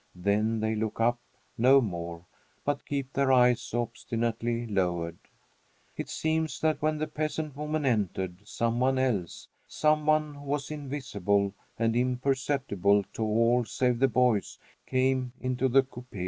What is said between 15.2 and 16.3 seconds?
into the coupé.